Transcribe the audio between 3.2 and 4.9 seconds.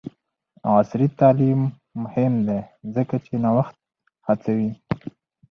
چې نوښت هڅوي.